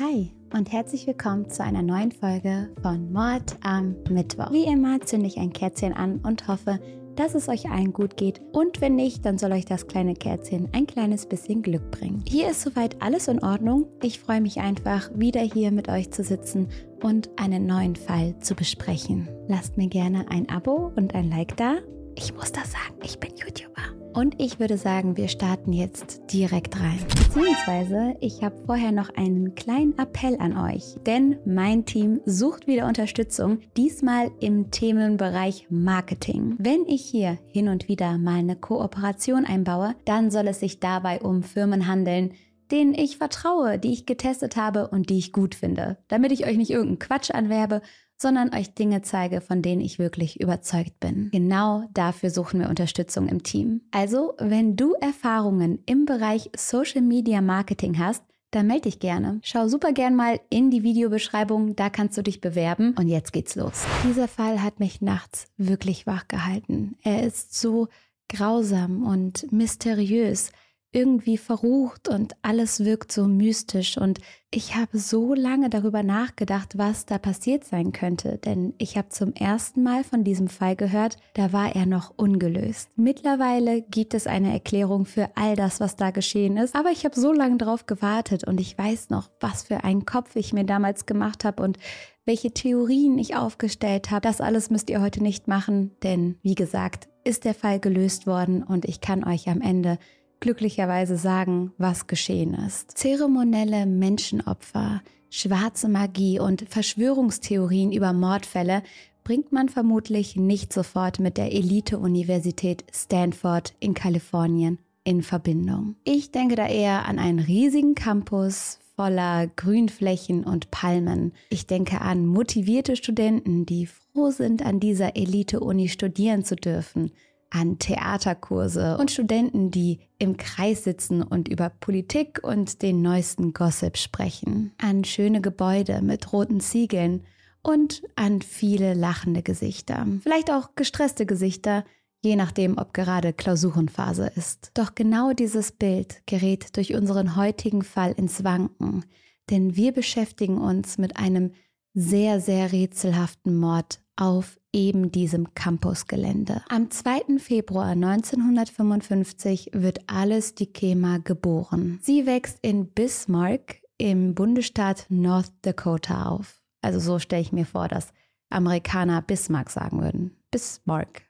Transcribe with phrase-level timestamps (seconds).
[0.00, 4.52] Hi und herzlich willkommen zu einer neuen Folge von Mord am Mittwoch.
[4.52, 6.78] Wie immer zünde ich ein Kerzchen an und hoffe,
[7.16, 10.68] dass es euch allen gut geht und wenn nicht, dann soll euch das kleine Kerzchen
[10.70, 12.22] ein kleines bisschen Glück bringen.
[12.28, 13.88] Hier ist soweit alles in Ordnung.
[14.00, 16.68] Ich freue mich einfach, wieder hier mit euch zu sitzen
[17.02, 19.28] und einen neuen Fall zu besprechen.
[19.48, 21.78] Lasst mir gerne ein Abo und ein Like da.
[22.14, 23.97] Ich muss das sagen, ich bin YouTuber.
[24.14, 26.98] Und ich würde sagen, wir starten jetzt direkt rein.
[27.08, 32.86] Beziehungsweise, ich habe vorher noch einen kleinen Appell an euch, denn mein Team sucht wieder
[32.86, 36.56] Unterstützung, diesmal im Themenbereich Marketing.
[36.58, 41.20] Wenn ich hier hin und wieder mal eine Kooperation einbaue, dann soll es sich dabei
[41.20, 42.32] um Firmen handeln,
[42.70, 46.56] denen ich vertraue, die ich getestet habe und die ich gut finde, damit ich euch
[46.56, 47.82] nicht irgendeinen Quatsch anwerbe,
[48.18, 51.30] sondern euch Dinge zeige, von denen ich wirklich überzeugt bin.
[51.32, 53.82] Genau dafür suchen wir Unterstützung im Team.
[53.92, 59.40] Also, wenn du Erfahrungen im Bereich Social Media Marketing hast, dann melde dich gerne.
[59.42, 62.94] Schau super gern mal in die Videobeschreibung, da kannst du dich bewerben.
[62.98, 63.84] Und jetzt geht's los.
[64.04, 66.96] Dieser Fall hat mich nachts wirklich wach gehalten.
[67.02, 67.88] Er ist so
[68.28, 70.50] grausam und mysteriös
[70.92, 77.04] irgendwie verrucht und alles wirkt so mystisch und ich habe so lange darüber nachgedacht, was
[77.04, 81.52] da passiert sein könnte, denn ich habe zum ersten Mal von diesem Fall gehört, da
[81.52, 82.88] war er noch ungelöst.
[82.96, 87.20] Mittlerweile gibt es eine Erklärung für all das, was da geschehen ist, aber ich habe
[87.20, 91.04] so lange darauf gewartet und ich weiß noch, was für einen Kopf ich mir damals
[91.04, 91.76] gemacht habe und
[92.24, 94.22] welche Theorien ich aufgestellt habe.
[94.22, 98.62] Das alles müsst ihr heute nicht machen, denn wie gesagt, ist der Fall gelöst worden
[98.62, 99.98] und ich kann euch am Ende
[100.40, 102.96] glücklicherweise sagen, was geschehen ist.
[102.96, 108.82] Zeremonielle Menschenopfer, schwarze Magie und Verschwörungstheorien über Mordfälle
[109.24, 115.96] bringt man vermutlich nicht sofort mit der Elite-Universität Stanford in Kalifornien in Verbindung.
[116.04, 121.32] Ich denke da eher an einen riesigen Campus voller Grünflächen und Palmen.
[121.50, 127.12] Ich denke an motivierte Studenten, die froh sind, an dieser Elite-Uni studieren zu dürfen
[127.50, 133.96] an Theaterkurse und Studenten, die im Kreis sitzen und über Politik und den neuesten Gossip
[133.96, 137.24] sprechen, an schöne Gebäude mit roten Ziegeln
[137.62, 141.84] und an viele lachende Gesichter, vielleicht auch gestresste Gesichter,
[142.22, 144.70] je nachdem, ob gerade Klausurenphase ist.
[144.74, 149.04] Doch genau dieses Bild gerät durch unseren heutigen Fall ins Wanken,
[149.50, 151.52] denn wir beschäftigen uns mit einem
[151.94, 156.62] sehr, sehr rätselhaften Mord auf eben diesem Campusgelände.
[156.68, 157.38] Am 2.
[157.38, 161.98] Februar 1955 wird Alice Dikema geboren.
[162.02, 166.60] Sie wächst in Bismarck im Bundesstaat North Dakota auf.
[166.82, 168.12] Also so stelle ich mir vor, dass
[168.50, 170.36] Amerikaner Bismarck sagen würden.
[170.50, 171.22] Bismarck.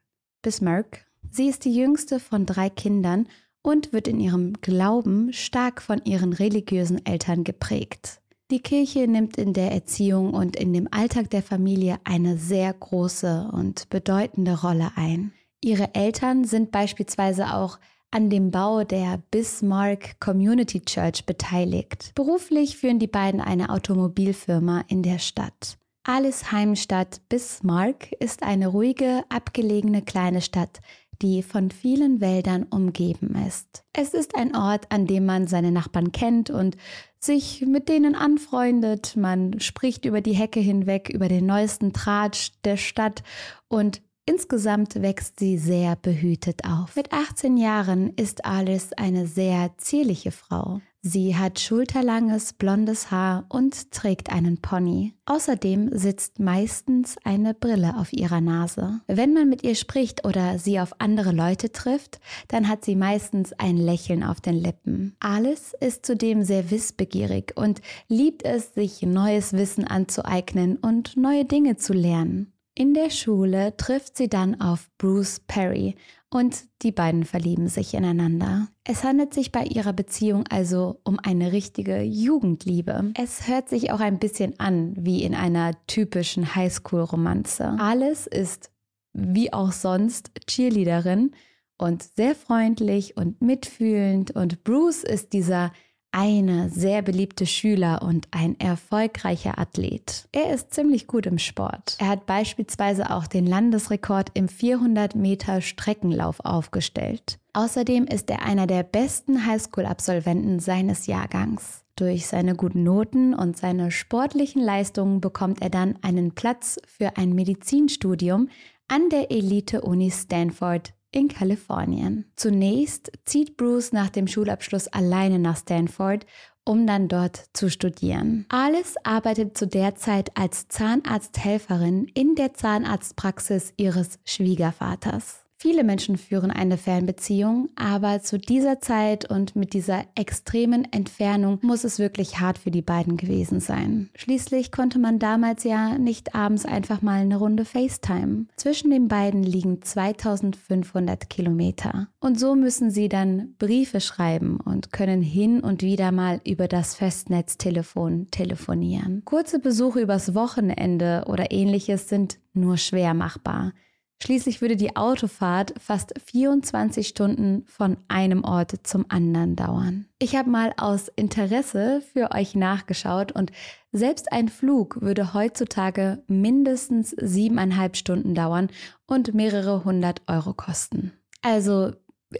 [0.42, 1.06] Bismarck.
[1.30, 3.26] Sie ist die jüngste von drei Kindern
[3.62, 8.20] und wird in ihrem Glauben stark von ihren religiösen Eltern geprägt.
[8.50, 13.50] Die Kirche nimmt in der Erziehung und in dem Alltag der Familie eine sehr große
[13.52, 15.32] und bedeutende Rolle ein.
[15.60, 17.78] Ihre Eltern sind beispielsweise auch
[18.10, 22.12] an dem Bau der Bismarck Community Church beteiligt.
[22.14, 25.76] Beruflich führen die beiden eine Automobilfirma in der Stadt.
[26.04, 30.80] Alice Heimstadt Bismarck ist eine ruhige, abgelegene kleine Stadt,
[31.20, 33.84] die von vielen Wäldern umgeben ist.
[33.92, 36.76] Es ist ein Ort, an dem man seine Nachbarn kennt und
[37.20, 39.16] sich mit denen anfreundet.
[39.16, 43.22] Man spricht über die Hecke hinweg, über den neuesten Tratsch der Stadt
[43.68, 46.96] und Insgesamt wächst sie sehr behütet auf.
[46.96, 50.82] Mit 18 Jahren ist Alice eine sehr zierliche Frau.
[51.10, 55.14] Sie hat schulterlanges blondes Haar und trägt einen Pony.
[55.24, 59.00] Außerdem sitzt meistens eine Brille auf ihrer Nase.
[59.06, 63.54] Wenn man mit ihr spricht oder sie auf andere Leute trifft, dann hat sie meistens
[63.54, 65.16] ein Lächeln auf den Lippen.
[65.18, 71.78] Alice ist zudem sehr wissbegierig und liebt es, sich neues Wissen anzueignen und neue Dinge
[71.78, 72.52] zu lernen.
[72.74, 75.96] In der Schule trifft sie dann auf Bruce Perry
[76.30, 78.68] und die beiden verlieben sich ineinander.
[78.84, 83.12] Es handelt sich bei ihrer Beziehung also um eine richtige Jugendliebe.
[83.18, 87.76] Es hört sich auch ein bisschen an wie in einer typischen Highschool-Romanze.
[87.78, 88.70] Alice ist
[89.12, 91.32] wie auch sonst Cheerleaderin
[91.78, 95.72] und sehr freundlich und mitfühlend und Bruce ist dieser
[96.12, 100.28] eine sehr beliebte Schüler und ein erfolgreicher Athlet.
[100.32, 101.96] Er ist ziemlich gut im Sport.
[101.98, 107.38] Er hat beispielsweise auch den Landesrekord im 400 Meter Streckenlauf aufgestellt.
[107.52, 111.84] Außerdem ist er einer der besten Highschool-Absolventen seines Jahrgangs.
[111.96, 117.32] Durch seine guten Noten und seine sportlichen Leistungen bekommt er dann einen Platz für ein
[117.32, 118.48] Medizinstudium
[118.86, 122.30] an der Elite-Uni Stanford in Kalifornien.
[122.36, 126.26] Zunächst zieht Bruce nach dem Schulabschluss alleine nach Stanford
[126.68, 128.44] um dann dort zu studieren.
[128.50, 135.47] Alice arbeitet zu der Zeit als Zahnarzthelferin in der Zahnarztpraxis ihres Schwiegervaters.
[135.60, 141.82] Viele Menschen führen eine Fernbeziehung, aber zu dieser Zeit und mit dieser extremen Entfernung muss
[141.82, 144.08] es wirklich hart für die beiden gewesen sein.
[144.14, 148.46] Schließlich konnte man damals ja nicht abends einfach mal eine Runde FaceTime.
[148.54, 152.06] Zwischen den beiden liegen 2500 Kilometer.
[152.20, 156.94] Und so müssen sie dann Briefe schreiben und können hin und wieder mal über das
[156.94, 159.22] Festnetztelefon telefonieren.
[159.24, 163.72] Kurze Besuche übers Wochenende oder ähnliches sind nur schwer machbar.
[164.20, 170.06] Schließlich würde die Autofahrt fast 24 Stunden von einem Ort zum anderen dauern.
[170.18, 173.52] Ich habe mal aus Interesse für euch nachgeschaut und
[173.92, 178.70] selbst ein Flug würde heutzutage mindestens siebeneinhalb Stunden dauern
[179.06, 181.12] und mehrere hundert Euro kosten.
[181.42, 181.92] Also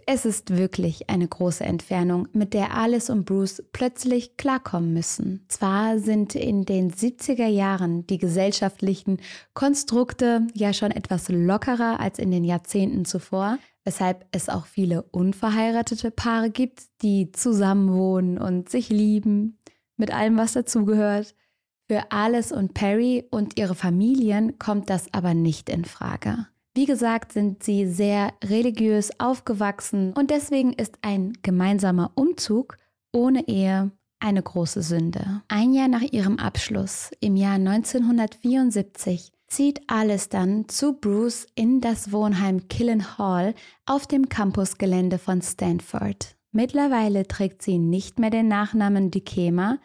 [0.05, 5.45] es ist wirklich eine große Entfernung, mit der Alice und Bruce plötzlich klarkommen müssen.
[5.47, 9.19] Zwar sind in den 70er Jahren die gesellschaftlichen
[9.55, 16.11] Konstrukte ja schon etwas lockerer als in den Jahrzehnten zuvor, weshalb es auch viele unverheiratete
[16.11, 19.57] Paare gibt, die zusammenwohnen und sich lieben,
[19.97, 21.35] mit allem, was dazugehört.
[21.87, 26.45] Für Alice und Perry und ihre Familien kommt das aber nicht in Frage.
[26.75, 32.77] Wie gesagt, sind sie sehr religiös aufgewachsen und deswegen ist ein gemeinsamer Umzug
[33.11, 35.41] ohne Ehe eine große Sünde.
[35.47, 42.11] Ein Jahr nach ihrem Abschluss, im Jahr 1974, zieht Alice dann zu Bruce in das
[42.11, 43.55] Wohnheim Killen Hall
[43.85, 46.35] auf dem Campusgelände von Stanford.
[46.51, 49.77] Mittlerweile trägt sie nicht mehr den Nachnamen Dikema,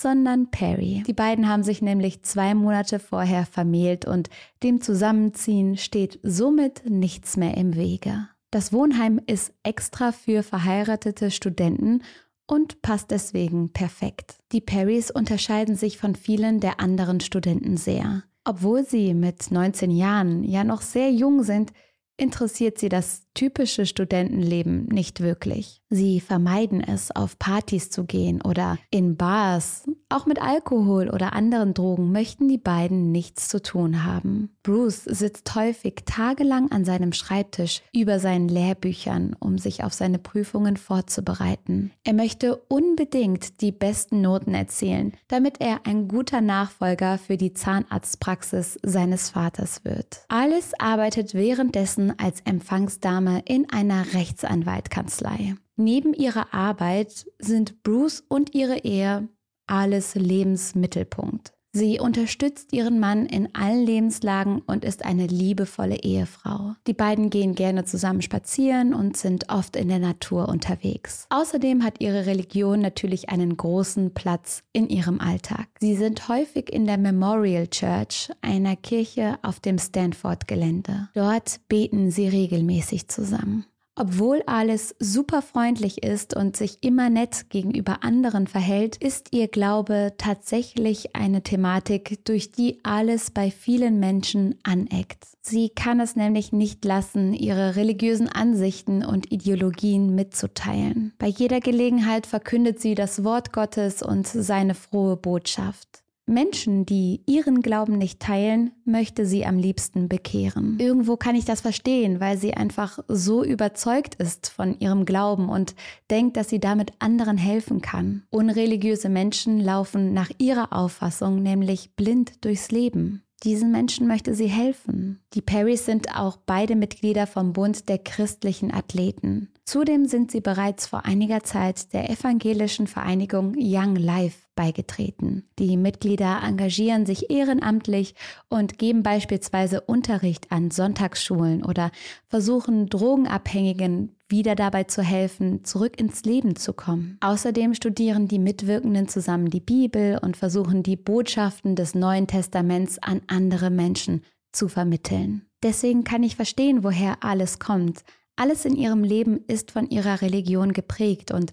[0.00, 1.02] sondern Perry.
[1.06, 4.30] Die beiden haben sich nämlich zwei Monate vorher vermählt und
[4.62, 8.28] dem Zusammenziehen steht somit nichts mehr im Wege.
[8.50, 12.02] Das Wohnheim ist extra für verheiratete Studenten
[12.46, 14.36] und passt deswegen perfekt.
[14.50, 18.24] Die Perrys unterscheiden sich von vielen der anderen Studenten sehr.
[18.44, 21.72] Obwohl sie mit 19 Jahren ja noch sehr jung sind,
[22.16, 25.80] interessiert sie das typische Studentenleben nicht wirklich.
[25.88, 29.88] Sie vermeiden es, auf Partys zu gehen oder in Bars.
[30.08, 34.50] Auch mit Alkohol oder anderen Drogen möchten die beiden nichts zu tun haben.
[34.62, 40.76] Bruce sitzt häufig tagelang an seinem Schreibtisch über seinen Lehrbüchern, um sich auf seine Prüfungen
[40.76, 41.92] vorzubereiten.
[42.04, 48.78] Er möchte unbedingt die besten Noten erzielen, damit er ein guter Nachfolger für die Zahnarztpraxis
[48.82, 50.24] seines Vaters wird.
[50.28, 55.54] Alice arbeitet währenddessen als Empfangsdame in einer Rechtsanwaltkanzlei.
[55.76, 59.28] Neben ihrer Arbeit sind Bruce und ihre Ehe
[59.66, 61.52] alles Lebensmittelpunkt.
[61.72, 66.74] Sie unterstützt ihren Mann in allen Lebenslagen und ist eine liebevolle Ehefrau.
[66.88, 71.26] Die beiden gehen gerne zusammen spazieren und sind oft in der Natur unterwegs.
[71.30, 75.68] Außerdem hat ihre Religion natürlich einen großen Platz in ihrem Alltag.
[75.78, 81.08] Sie sind häufig in der Memorial Church, einer Kirche auf dem Stanford-Gelände.
[81.14, 83.64] Dort beten sie regelmäßig zusammen.
[84.00, 90.14] Obwohl Alice super freundlich ist und sich immer nett gegenüber anderen verhält, ist ihr Glaube
[90.16, 95.26] tatsächlich eine Thematik, durch die Alice bei vielen Menschen aneckt.
[95.42, 101.12] Sie kann es nämlich nicht lassen, ihre religiösen Ansichten und Ideologien mitzuteilen.
[101.18, 106.02] Bei jeder Gelegenheit verkündet sie das Wort Gottes und seine frohe Botschaft.
[106.30, 110.78] Menschen, die ihren Glauben nicht teilen, möchte sie am liebsten bekehren.
[110.78, 115.74] Irgendwo kann ich das verstehen, weil sie einfach so überzeugt ist von ihrem Glauben und
[116.10, 118.22] denkt, dass sie damit anderen helfen kann.
[118.30, 123.22] Unreligiöse Menschen laufen nach ihrer Auffassung nämlich blind durchs Leben.
[123.42, 125.20] Diesen Menschen möchte sie helfen.
[125.32, 129.48] Die Perrys sind auch beide Mitglieder vom Bund der christlichen Athleten.
[129.64, 135.48] Zudem sind sie bereits vor einiger Zeit der evangelischen Vereinigung Young Life beigetreten.
[135.58, 138.14] Die Mitglieder engagieren sich ehrenamtlich
[138.48, 141.90] und geben beispielsweise Unterricht an Sonntagsschulen oder
[142.28, 147.16] versuchen Drogenabhängigen wieder dabei zu helfen, zurück ins Leben zu kommen.
[147.20, 153.22] Außerdem studieren die Mitwirkenden zusammen die Bibel und versuchen die Botschaften des Neuen Testaments an
[153.26, 155.46] andere Menschen zu vermitteln.
[155.62, 158.02] Deswegen kann ich verstehen, woher alles kommt.
[158.36, 161.52] Alles in ihrem Leben ist von ihrer Religion geprägt und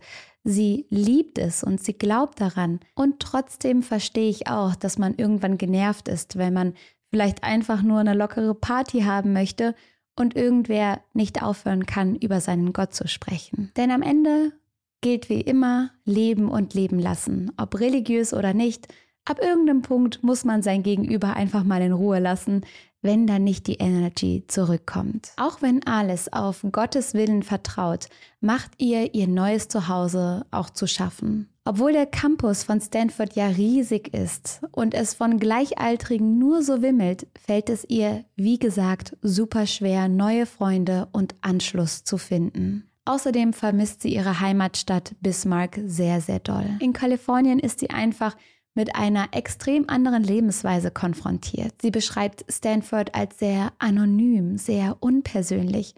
[0.50, 2.80] Sie liebt es und sie glaubt daran.
[2.96, 6.74] Und trotzdem verstehe ich auch, dass man irgendwann genervt ist, wenn man
[7.10, 9.76] vielleicht einfach nur eine lockere Party haben möchte
[10.16, 13.74] und irgendwer nicht aufhören kann, über seinen Gott zu sprechen.
[13.76, 14.54] Denn am Ende
[15.02, 17.52] gilt wie immer Leben und Leben lassen.
[17.58, 18.88] Ob religiös oder nicht,
[19.30, 22.62] ab irgendeinem Punkt muss man sein Gegenüber einfach mal in Ruhe lassen,
[23.02, 25.32] wenn dann nicht die Energy zurückkommt.
[25.38, 28.08] Auch wenn alles auf Gottes Willen vertraut,
[28.42, 31.50] macht ihr ihr neues Zuhause auch zu schaffen.
[31.64, 37.28] Obwohl der Campus von Stanford ja riesig ist und es von Gleichaltrigen nur so wimmelt,
[37.46, 42.90] fällt es ihr, wie gesagt, super schwer, neue Freunde und Anschluss zu finden.
[43.04, 46.66] Außerdem vermisst sie ihre Heimatstadt Bismarck sehr, sehr doll.
[46.80, 48.36] In Kalifornien ist sie einfach
[48.78, 51.74] mit einer extrem anderen Lebensweise konfrontiert.
[51.82, 55.96] Sie beschreibt Stanford als sehr anonym, sehr unpersönlich,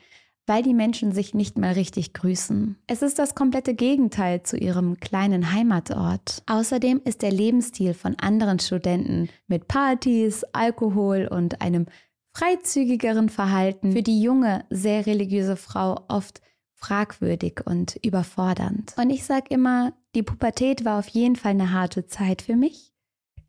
[0.47, 2.75] weil die Menschen sich nicht mal richtig grüßen.
[2.87, 6.41] Es ist das komplette Gegenteil zu ihrem kleinen Heimatort.
[6.47, 11.85] Außerdem ist der Lebensstil von anderen Studenten mit Partys, Alkohol und einem
[12.33, 16.41] freizügigeren Verhalten für die junge, sehr religiöse Frau oft
[16.79, 18.93] fragwürdig und überfordernd.
[18.97, 22.93] Und ich sage immer, die Pubertät war auf jeden Fall eine harte Zeit für mich,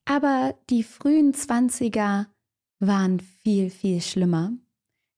[0.05, 2.27] aber die frühen 20er
[2.81, 4.53] waren viel, viel schlimmer.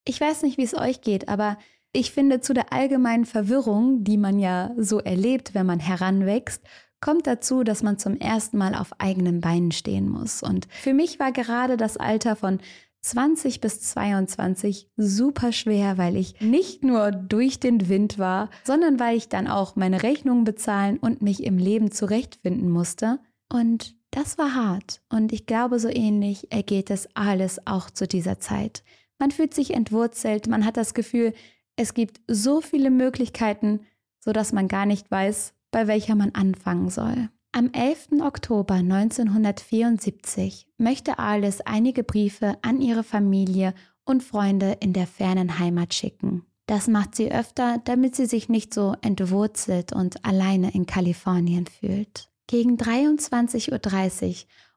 [0.05, 1.57] Ich weiß nicht, wie es euch geht, aber
[1.93, 6.63] ich finde, zu der allgemeinen Verwirrung, die man ja so erlebt, wenn man heranwächst,
[7.01, 10.43] kommt dazu, dass man zum ersten Mal auf eigenen Beinen stehen muss.
[10.43, 12.61] Und für mich war gerade das Alter von
[13.03, 19.17] 20 bis 22 super schwer, weil ich nicht nur durch den Wind war, sondern weil
[19.17, 23.19] ich dann auch meine Rechnungen bezahlen und mich im Leben zurechtfinden musste.
[23.53, 25.03] Und das war hart.
[25.09, 28.85] Und ich glaube, so ähnlich ergeht es alles auch zu dieser Zeit.
[29.19, 31.33] Man fühlt sich entwurzelt, man hat das Gefühl,
[31.77, 33.81] es gibt so viele Möglichkeiten,
[34.21, 37.31] sodass man gar nicht weiß, bei welcher man anfangen soll.
[37.55, 38.23] Am 11.
[38.23, 43.75] Oktober 1974 möchte Alice einige Briefe an ihre Familie
[44.07, 46.47] und Freunde in der fernen Heimat schicken.
[46.65, 52.31] Das macht sie öfter, damit sie sich nicht so entwurzelt und alleine in Kalifornien fühlt.
[52.47, 54.35] Gegen 23.30 Uhr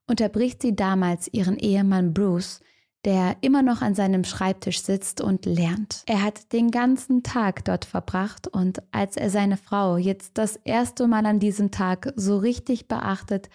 [0.07, 2.59] unterbricht sie damals ihren Ehemann Bruce,
[3.05, 6.03] der immer noch an seinem Schreibtisch sitzt und lernt.
[6.07, 11.07] Er hat den ganzen Tag dort verbracht und als er seine Frau jetzt das erste
[11.07, 13.49] Mal an diesem Tag so richtig beachtet,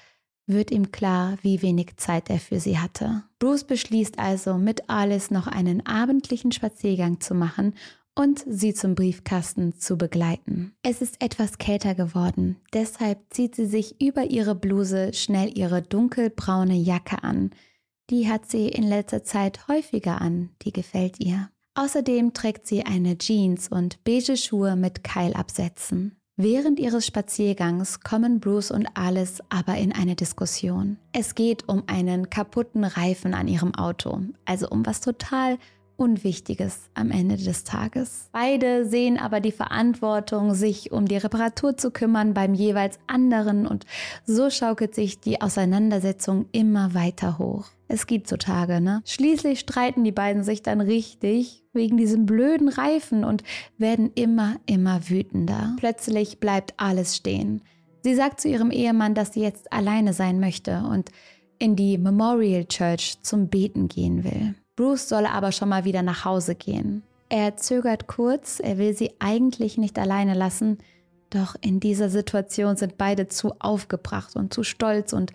[0.46, 3.24] wird ihm klar, wie wenig Zeit er für sie hatte.
[3.38, 7.74] Bruce beschließt also, mit Alice noch einen abendlichen Spaziergang zu machen
[8.14, 10.74] und sie zum Briefkasten zu begleiten.
[10.82, 16.74] Es ist etwas kälter geworden, deshalb zieht sie sich über ihre Bluse schnell ihre dunkelbraune
[16.74, 17.50] Jacke an,
[18.10, 21.48] die hat sie in letzter Zeit häufiger an, die gefällt ihr.
[21.74, 26.16] Außerdem trägt sie eine Jeans und beige Schuhe mit Keilabsätzen.
[26.36, 30.96] Während ihres Spaziergangs kommen Bruce und Alice aber in eine Diskussion.
[31.12, 35.58] Es geht um einen kaputten Reifen an ihrem Auto, also um was total
[35.96, 38.30] Unwichtiges am Ende des Tages.
[38.32, 43.84] Beide sehen aber die Verantwortung, sich um die Reparatur zu kümmern beim jeweils anderen und
[44.24, 47.66] so schaukelt sich die Auseinandersetzung immer weiter hoch.
[47.92, 49.02] Es gibt so Tage, ne?
[49.04, 53.42] Schließlich streiten die beiden sich dann richtig wegen diesem blöden Reifen und
[53.78, 55.74] werden immer, immer wütender.
[55.76, 57.62] Plötzlich bleibt alles stehen.
[58.04, 61.10] Sie sagt zu ihrem Ehemann, dass sie jetzt alleine sein möchte und
[61.58, 64.54] in die Memorial Church zum Beten gehen will.
[64.76, 67.02] Bruce soll aber schon mal wieder nach Hause gehen.
[67.28, 70.78] Er zögert kurz, er will sie eigentlich nicht alleine lassen,
[71.30, 75.32] doch in dieser Situation sind beide zu aufgebracht und zu stolz und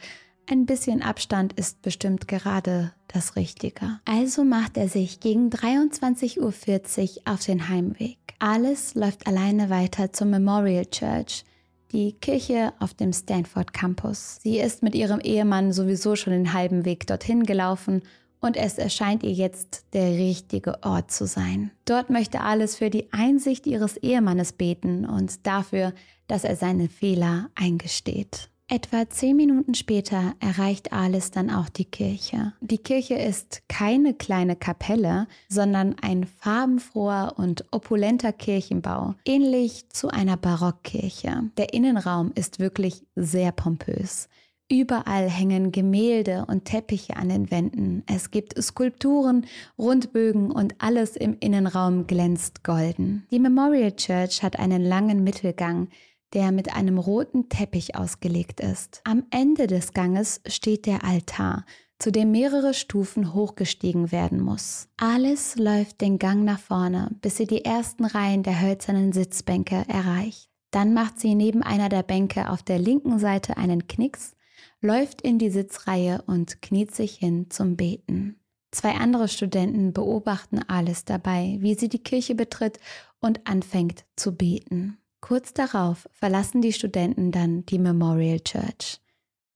[0.47, 3.99] ein bisschen Abstand ist bestimmt gerade das Richtige.
[4.05, 8.17] Also macht er sich gegen 23.40 Uhr auf den Heimweg.
[8.39, 11.45] Alles läuft alleine weiter zur Memorial Church,
[11.91, 14.39] die Kirche auf dem Stanford Campus.
[14.41, 18.01] Sie ist mit ihrem Ehemann sowieso schon den halben Weg dorthin gelaufen
[18.41, 21.71] und es erscheint ihr jetzt der richtige Ort zu sein.
[21.85, 25.93] Dort möchte Alice für die Einsicht ihres Ehemannes beten und dafür,
[26.27, 28.49] dass er seine Fehler eingesteht.
[28.67, 32.53] Etwa zehn Minuten später erreicht Alice dann auch die Kirche.
[32.61, 40.35] Die Kirche ist keine kleine Kapelle, sondern ein farbenfroher und opulenter Kirchenbau, ähnlich zu einer
[40.35, 41.51] Barockkirche.
[41.57, 44.29] Der Innenraum ist wirklich sehr pompös.
[44.67, 48.01] Überall hängen Gemälde und Teppiche an den Wänden.
[48.07, 49.45] Es gibt Skulpturen,
[49.77, 53.27] Rundbögen und alles im Innenraum glänzt golden.
[53.29, 55.89] Die Memorial Church hat einen langen Mittelgang,
[56.35, 59.01] der mit einem roten Teppich ausgelegt ist.
[59.03, 61.65] Am Ende des Ganges steht der Altar,
[61.97, 64.89] zu dem mehrere Stufen hochgestiegen werden muss.
[64.97, 70.49] Alice läuft den Gang nach vorne, bis sie die ersten Reihen der hölzernen Sitzbänke erreicht.
[70.69, 74.35] Dann macht sie neben einer der Bänke auf der linken Seite einen Knicks
[74.81, 78.39] läuft in die Sitzreihe und kniet sich hin zum Beten.
[78.71, 82.79] Zwei andere Studenten beobachten Alice dabei, wie sie die Kirche betritt
[83.19, 84.97] und anfängt zu beten.
[85.25, 89.01] Kurz darauf verlassen die Studenten dann die Memorial Church.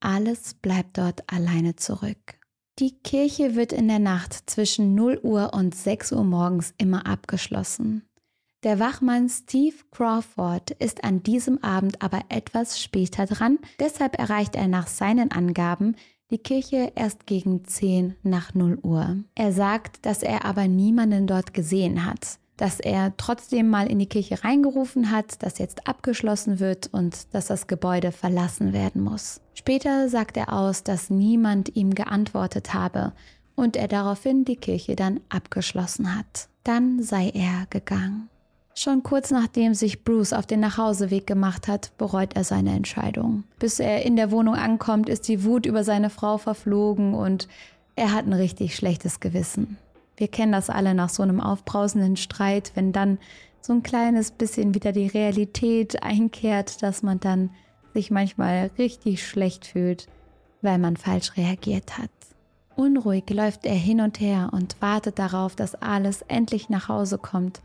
[0.00, 2.40] alles bleibt dort alleine zurück.
[2.80, 8.02] Die Kirche wird in der Nacht zwischen 0 Uhr und 6 Uhr morgens immer abgeschlossen.
[8.64, 14.66] Der Wachmann Steve Crawford ist an diesem Abend aber etwas später dran, deshalb erreicht er
[14.66, 15.94] nach seinen Angaben
[16.32, 19.18] die Kirche erst gegen 10 nach 0 Uhr.
[19.36, 24.06] Er sagt, dass er aber niemanden dort gesehen hat, dass er trotzdem mal in die
[24.06, 29.40] Kirche reingerufen hat, dass jetzt abgeschlossen wird und dass das Gebäude verlassen werden muss.
[29.54, 33.12] Später sagt er aus, dass niemand ihm geantwortet habe
[33.54, 36.48] und er daraufhin die Kirche dann abgeschlossen hat.
[36.62, 38.28] Dann sei er gegangen.
[38.74, 43.44] Schon kurz nachdem sich Bruce auf den Nachhauseweg gemacht hat, bereut er seine Entscheidung.
[43.58, 47.48] Bis er in der Wohnung ankommt, ist die Wut über seine Frau verflogen und
[47.96, 49.78] er hat ein richtig schlechtes Gewissen.
[50.20, 53.18] Wir kennen das alle nach so einem aufbrausenden Streit, wenn dann
[53.60, 57.50] so ein kleines bisschen wieder die Realität einkehrt, dass man dann
[57.94, 60.06] sich manchmal richtig schlecht fühlt,
[60.62, 62.10] weil man falsch reagiert hat.
[62.76, 67.60] Unruhig läuft er hin und her und wartet darauf, dass alles endlich nach Hause kommt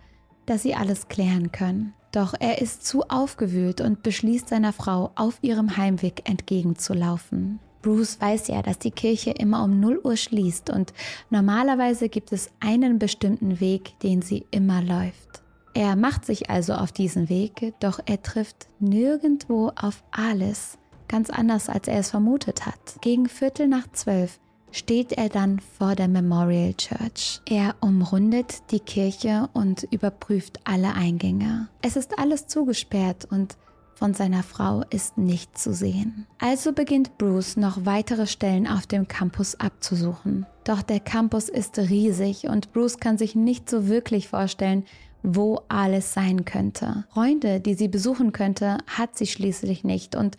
[0.46, 1.94] dass sie alles klären können.
[2.12, 7.60] Doch er ist zu aufgewühlt und beschließt seiner Frau, auf ihrem Heimweg entgegenzulaufen.
[7.86, 10.92] Bruce weiß ja, dass die Kirche immer um 0 Uhr schließt und
[11.30, 15.44] normalerweise gibt es einen bestimmten Weg, den sie immer läuft.
[15.76, 21.70] Er macht sich also auf diesen Weg, doch er trifft nirgendwo auf Alice, ganz anders
[21.70, 22.80] als er es vermutet hat.
[23.02, 24.40] Gegen Viertel nach zwölf
[24.72, 27.40] steht er dann vor der Memorial Church.
[27.48, 31.68] Er umrundet die Kirche und überprüft alle Eingänge.
[31.84, 33.58] Es ist alles zugesperrt und
[33.96, 36.28] von seiner Frau ist nichts zu sehen.
[36.40, 40.46] Also beginnt Bruce noch weitere Stellen auf dem Campus abzusuchen.
[40.64, 44.84] Doch der Campus ist riesig und Bruce kann sich nicht so wirklich vorstellen,
[45.24, 47.06] wo alles sein könnte.
[47.10, 50.38] Freunde, die sie besuchen könnte, hat sie schließlich nicht und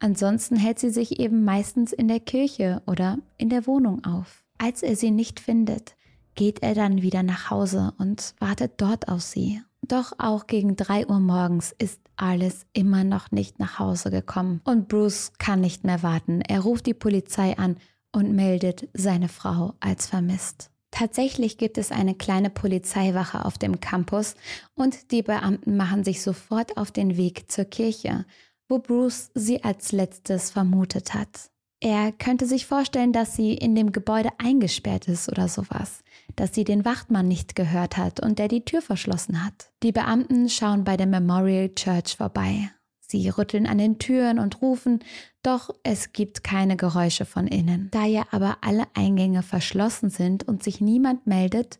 [0.00, 4.44] Ansonsten hält sie sich eben meistens in der Kirche oder in der Wohnung auf.
[4.56, 5.96] Als er sie nicht findet,
[6.34, 9.60] geht er dann wieder nach Hause und wartet dort auf sie.
[9.88, 14.88] Doch auch gegen 3 Uhr morgens ist Alice immer noch nicht nach Hause gekommen und
[14.88, 16.42] Bruce kann nicht mehr warten.
[16.42, 17.76] Er ruft die Polizei an
[18.12, 20.70] und meldet seine Frau als vermisst.
[20.90, 24.34] Tatsächlich gibt es eine kleine Polizeiwache auf dem Campus
[24.74, 28.24] und die Beamten machen sich sofort auf den Weg zur Kirche
[28.68, 31.50] wo Bruce sie als letztes vermutet hat.
[31.80, 36.02] Er könnte sich vorstellen, dass sie in dem Gebäude eingesperrt ist oder sowas,
[36.34, 39.70] dass sie den Wachtmann nicht gehört hat und der die Tür verschlossen hat.
[39.84, 42.70] Die Beamten schauen bei der Memorial Church vorbei.
[43.00, 44.98] Sie rütteln an den Türen und rufen,
[45.42, 47.88] doch es gibt keine Geräusche von innen.
[47.92, 51.78] Da ja aber alle Eingänge verschlossen sind und sich niemand meldet,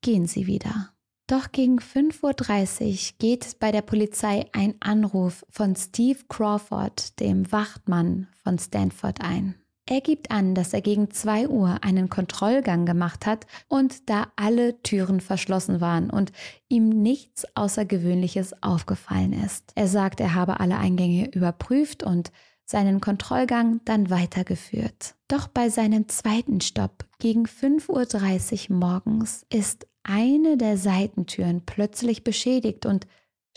[0.00, 0.91] gehen sie wieder.
[1.32, 8.28] Doch gegen 5.30 Uhr geht bei der Polizei ein Anruf von Steve Crawford, dem Wachtmann
[8.44, 9.54] von Stanford, ein.
[9.86, 14.82] Er gibt an, dass er gegen 2 Uhr einen Kontrollgang gemacht hat und da alle
[14.82, 16.32] Türen verschlossen waren und
[16.68, 19.72] ihm nichts Außergewöhnliches aufgefallen ist.
[19.74, 22.30] Er sagt, er habe alle Eingänge überprüft und
[22.66, 25.14] seinen Kontrollgang dann weitergeführt.
[25.28, 32.86] Doch bei seinem zweiten Stopp gegen 5.30 Uhr morgens ist eine der Seitentüren plötzlich beschädigt
[32.86, 33.06] und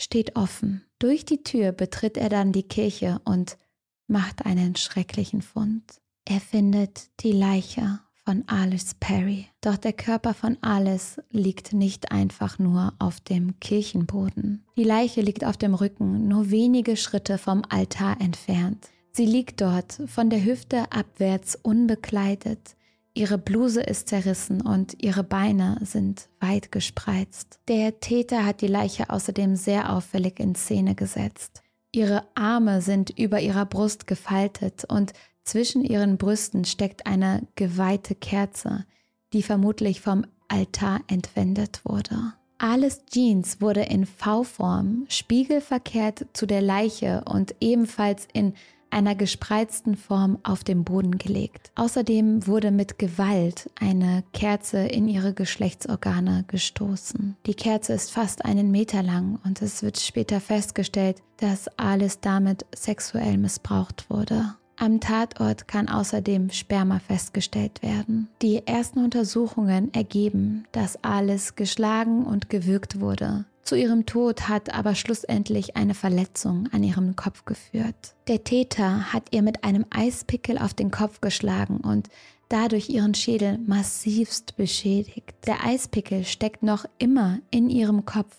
[0.00, 0.84] steht offen.
[0.98, 3.58] Durch die Tür betritt er dann die Kirche und
[4.06, 6.00] macht einen schrecklichen Fund.
[6.24, 9.46] Er findet die Leiche von Alice Perry.
[9.60, 14.64] Doch der Körper von Alice liegt nicht einfach nur auf dem Kirchenboden.
[14.76, 18.88] Die Leiche liegt auf dem Rücken, nur wenige Schritte vom Altar entfernt.
[19.12, 22.76] Sie liegt dort, von der Hüfte abwärts unbekleidet.
[23.16, 27.58] Ihre Bluse ist zerrissen und ihre Beine sind weit gespreizt.
[27.66, 31.62] Der Täter hat die Leiche außerdem sehr auffällig in Szene gesetzt.
[31.92, 38.84] Ihre Arme sind über ihrer Brust gefaltet und zwischen ihren Brüsten steckt eine geweihte Kerze,
[39.32, 42.34] die vermutlich vom Altar entwendet wurde.
[42.58, 48.52] Alice Jeans wurde in V-Form spiegelverkehrt zu der Leiche und ebenfalls in
[48.96, 51.70] einer gespreizten Form auf den Boden gelegt.
[51.74, 57.36] Außerdem wurde mit Gewalt eine Kerze in ihre Geschlechtsorgane gestoßen.
[57.44, 62.64] Die Kerze ist fast einen Meter lang und es wird später festgestellt, dass Alice damit
[62.74, 64.54] sexuell missbraucht wurde.
[64.78, 68.28] Am Tatort kann außerdem Sperma festgestellt werden.
[68.40, 73.44] Die ersten Untersuchungen ergeben, dass Alice geschlagen und gewürgt wurde.
[73.66, 78.14] Zu ihrem Tod hat aber schlussendlich eine Verletzung an ihrem Kopf geführt.
[78.28, 82.08] Der Täter hat ihr mit einem Eispickel auf den Kopf geschlagen und
[82.48, 85.34] dadurch ihren Schädel massivst beschädigt.
[85.48, 88.36] Der Eispickel steckt noch immer in ihrem Kopf,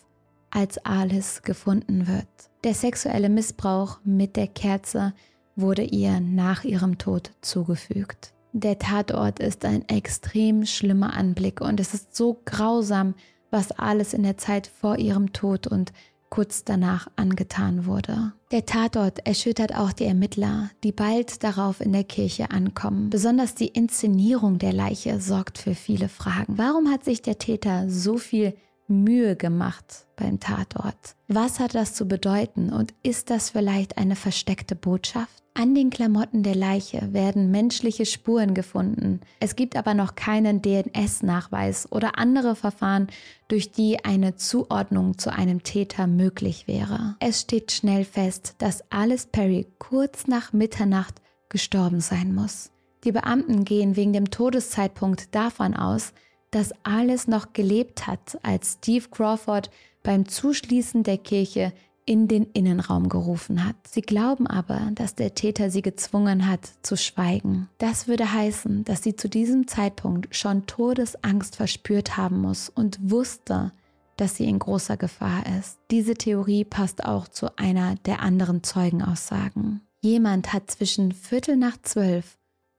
[0.49, 2.29] als Alice gefunden wird.
[2.63, 5.13] Der sexuelle Missbrauch mit der Kerze
[5.57, 8.33] wurde ihr nach ihrem Tod zugefügt.
[8.53, 13.13] Der Tatort ist ein extrem schlimmer Anblick und es ist so grausam,
[13.51, 15.91] was alles in der Zeit vor ihrem Tod und
[16.29, 18.33] kurz danach angetan wurde.
[18.51, 23.09] Der Tatort erschüttert auch die Ermittler, die bald darauf in der Kirche ankommen.
[23.09, 26.57] Besonders die Inszenierung der Leiche sorgt für viele Fragen.
[26.57, 28.53] Warum hat sich der Täter so viel
[28.87, 31.15] Mühe gemacht beim Tatort?
[31.27, 35.43] Was hat das zu bedeuten und ist das vielleicht eine versteckte Botschaft?
[35.53, 39.21] An den Klamotten der Leiche werden menschliche Spuren gefunden.
[39.39, 43.07] Es gibt aber noch keinen DNS-Nachweis oder andere Verfahren,
[43.47, 47.15] durch die eine Zuordnung zu einem Täter möglich wäre.
[47.19, 52.71] Es steht schnell fest, dass Alice Perry kurz nach Mitternacht gestorben sein muss.
[53.03, 56.13] Die Beamten gehen wegen dem Todeszeitpunkt davon aus,
[56.57, 59.69] dass Alice noch gelebt hat, als Steve Crawford
[60.01, 61.71] beim Zuschließen der Kirche
[62.03, 63.75] in den Innenraum gerufen hat.
[63.87, 67.69] Sie glauben aber, dass der Täter sie gezwungen hat zu schweigen.
[67.77, 73.71] Das würde heißen, dass sie zu diesem Zeitpunkt schon Todesangst verspürt haben muss und wusste,
[74.15, 75.77] dass sie in großer Gefahr ist.
[75.91, 79.81] Diese Theorie passt auch zu einer der anderen Zeugenaussagen.
[80.01, 82.35] Jemand hat zwischen Viertel nach zwölf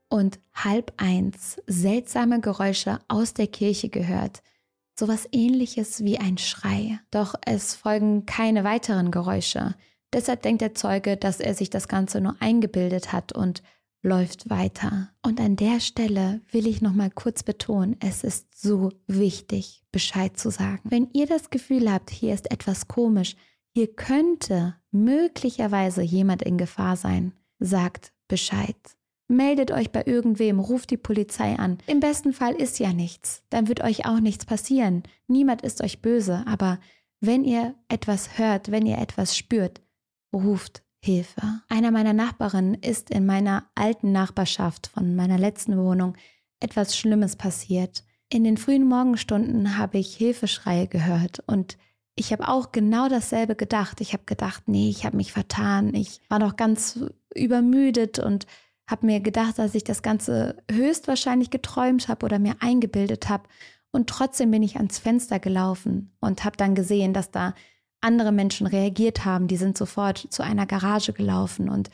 [0.09, 4.43] und halb eins seltsame Geräusche aus der Kirche gehört,
[4.99, 6.99] sowas ähnliches wie ein Schrei.
[7.11, 9.75] Doch es folgen keine weiteren Geräusche.
[10.13, 13.63] Deshalb denkt der Zeuge, dass er sich das Ganze nur eingebildet hat und
[14.03, 15.11] läuft weiter.
[15.23, 20.39] Und an der Stelle will ich noch mal kurz betonen, es ist so wichtig, Bescheid
[20.39, 20.83] zu sagen.
[20.85, 23.37] Wenn ihr das Gefühl habt, hier ist etwas komisch,
[23.75, 28.77] hier könnte möglicherweise jemand in Gefahr sein, sagt Bescheid.
[29.29, 31.79] Meldet euch bei irgendwem, ruft die Polizei an.
[31.87, 33.43] Im besten Fall ist ja nichts.
[33.51, 35.03] Dann wird euch auch nichts passieren.
[35.27, 36.45] Niemand ist euch böse.
[36.47, 36.81] Aber
[37.21, 39.83] wenn ihr etwas hört, wenn ihr etwas spürt,
[40.33, 41.43] ruft Hilfe.
[41.69, 46.17] Einer meiner Nachbarinnen ist in meiner alten Nachbarschaft von meiner letzten Wohnung
[46.61, 48.05] etwas Schlimmes passiert.
[48.31, 51.79] In den frühen Morgenstunden habe ich Hilfeschreie gehört und
[52.15, 54.01] ich habe auch genau dasselbe gedacht.
[54.01, 55.95] Ich habe gedacht, nee, ich habe mich vertan.
[55.95, 56.99] Ich war noch ganz
[57.35, 58.47] übermüdet und
[58.89, 63.45] habe mir gedacht, dass ich das Ganze höchstwahrscheinlich geträumt habe oder mir eingebildet habe.
[63.93, 67.55] Und trotzdem bin ich ans Fenster gelaufen und habe dann gesehen, dass da
[68.01, 69.47] andere Menschen reagiert haben.
[69.47, 71.91] Die sind sofort zu einer Garage gelaufen und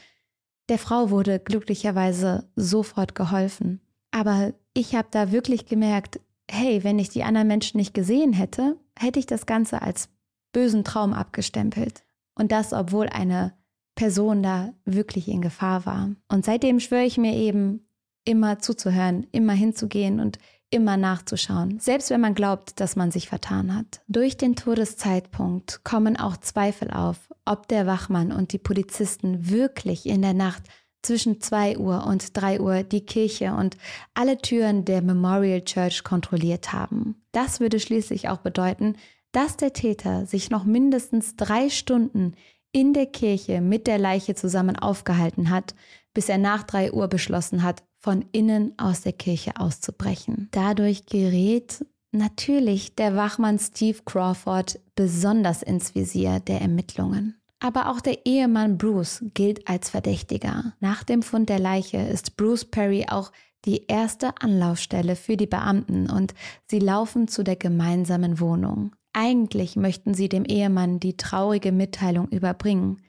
[0.68, 3.80] der Frau wurde glücklicherweise sofort geholfen.
[4.10, 8.76] Aber ich habe da wirklich gemerkt, hey, wenn ich die anderen Menschen nicht gesehen hätte,
[8.98, 10.08] hätte ich das Ganze als
[10.52, 12.04] bösen Traum abgestempelt.
[12.34, 13.54] Und das, obwohl eine
[13.94, 16.10] Person da wirklich in Gefahr war.
[16.28, 17.86] Und seitdem schwöre ich mir eben,
[18.24, 20.38] immer zuzuhören, immer hinzugehen und
[20.70, 24.00] immer nachzuschauen, selbst wenn man glaubt, dass man sich vertan hat.
[24.08, 30.22] Durch den Todeszeitpunkt kommen auch Zweifel auf, ob der Wachmann und die Polizisten wirklich in
[30.22, 30.62] der Nacht
[31.02, 33.76] zwischen 2 Uhr und 3 Uhr die Kirche und
[34.14, 37.22] alle Türen der Memorial Church kontrolliert haben.
[37.30, 38.96] Das würde schließlich auch bedeuten,
[39.30, 42.34] dass der Täter sich noch mindestens drei Stunden
[42.74, 45.74] in der Kirche mit der Leiche zusammen aufgehalten hat,
[46.12, 50.48] bis er nach drei Uhr beschlossen hat, von innen aus der Kirche auszubrechen.
[50.50, 57.40] Dadurch gerät natürlich der Wachmann Steve Crawford besonders ins Visier der Ermittlungen.
[57.60, 60.74] Aber auch der Ehemann Bruce gilt als Verdächtiger.
[60.80, 63.32] Nach dem Fund der Leiche ist Bruce Perry auch
[63.64, 66.34] die erste Anlaufstelle für die Beamten und
[66.70, 68.94] sie laufen zu der gemeinsamen Wohnung.
[69.14, 73.00] Eigentlich möchten sie dem Ehemann die traurige Mitteilung überbringen,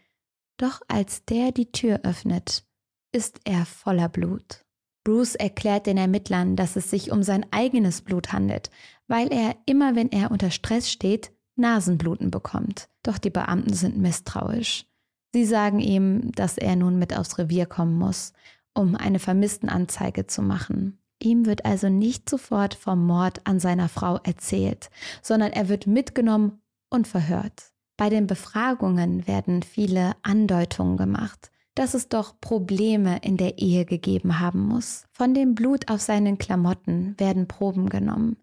[0.58, 2.64] doch als der die Tür öffnet,
[3.12, 4.64] ist er voller Blut.
[5.04, 8.70] Bruce erklärt den Ermittlern, dass es sich um sein eigenes Blut handelt,
[9.08, 12.88] weil er immer, wenn er unter Stress steht, Nasenbluten bekommt.
[13.04, 14.86] Doch die Beamten sind misstrauisch.
[15.34, 18.34] Sie sagen ihm, dass er nun mit aufs Revier kommen muss,
[18.74, 21.00] um eine Vermisstenanzeige zu machen.
[21.26, 24.92] Ihm wird also nicht sofort vom Mord an seiner Frau erzählt,
[25.24, 26.62] sondern er wird mitgenommen
[26.92, 27.72] und verhört.
[27.98, 34.40] Bei den Befragungen werden viele Andeutungen gemacht, dass es doch Probleme in der Ehe gegeben
[34.40, 35.08] haben muss.
[35.14, 38.38] Von dem Blut auf seinen Klamotten werden Proben genommen.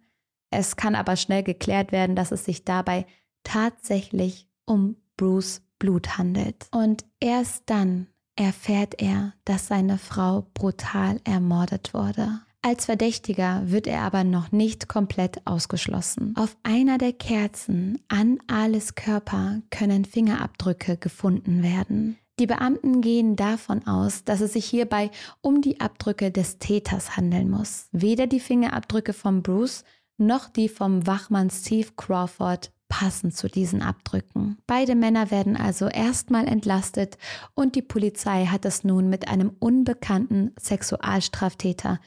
[0.51, 3.07] Es kann aber schnell geklärt werden, dass es sich dabei
[3.45, 6.67] tatsächlich um Bruce Blut handelt.
[6.73, 12.41] Und erst dann erfährt er, dass seine Frau brutal ermordet wurde.
[12.65, 16.33] Als Verdächtiger wird er aber noch nicht komplett ausgeschlossen.
[16.37, 22.19] Auf einer der Kerzen an Alice Körper können Fingerabdrücke gefunden werden.
[22.39, 27.51] Die Beamten gehen davon aus, dass es sich hierbei um die Abdrücke des Täters handeln
[27.51, 27.89] muss.
[27.91, 29.83] Weder die Fingerabdrücke von Bruce
[30.17, 34.59] noch die vom Wachmann Steve Crawford passend zu diesen Abdrücken.
[34.69, 37.19] Beide Männer werden also erstmal entlastet
[37.55, 41.99] und die Polizei hat es nun mit einem unbekannten Sexualstraftäter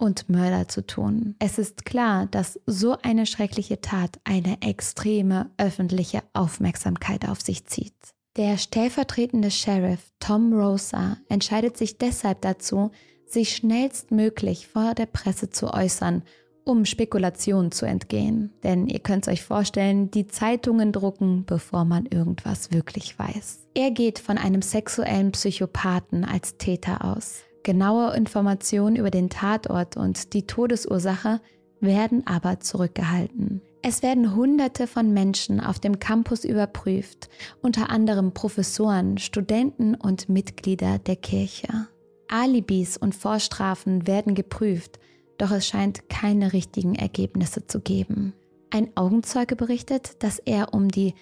[0.00, 1.36] und Mörder zu tun.
[1.38, 7.94] Es ist klar, dass so eine schreckliche Tat eine extreme öffentliche Aufmerksamkeit auf sich zieht.
[8.36, 12.90] Der stellvertretende Sheriff Tom Rosa entscheidet sich deshalb dazu,
[13.26, 16.22] sich schnellstmöglich vor der Presse zu äußern,
[16.64, 18.52] um Spekulationen zu entgehen.
[18.62, 23.66] Denn ihr könnt euch vorstellen, die Zeitungen drucken, bevor man irgendwas wirklich weiß.
[23.74, 27.40] Er geht von einem sexuellen Psychopathen als Täter aus.
[27.62, 31.40] Genaue Informationen über den Tatort und die Todesursache
[31.80, 33.62] werden aber zurückgehalten.
[33.82, 37.30] Es werden Hunderte von Menschen auf dem Campus überprüft,
[37.62, 41.88] unter anderem Professoren, Studenten und Mitglieder der Kirche.
[42.28, 44.98] Alibis und Vorstrafen werden geprüft,
[45.38, 48.34] doch es scheint keine richtigen Ergebnisse zu geben.
[48.70, 51.14] Ein Augenzeuge berichtet, dass er um die